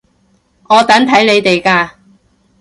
[0.67, 1.91] 我等睇你哋㗎